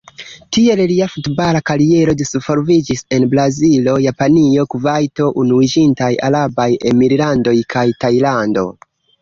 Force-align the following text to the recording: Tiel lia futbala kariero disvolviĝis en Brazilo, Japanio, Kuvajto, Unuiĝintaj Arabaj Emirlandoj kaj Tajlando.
Tiel 0.55 0.79
lia 0.91 1.07
futbala 1.15 1.59
kariero 1.69 2.15
disvolviĝis 2.21 3.05
en 3.17 3.27
Brazilo, 3.35 3.95
Japanio, 4.05 4.65
Kuvajto, 4.75 5.29
Unuiĝintaj 5.45 6.11
Arabaj 6.31 6.69
Emirlandoj 6.95 7.57
kaj 7.77 7.89
Tajlando. 8.05 8.67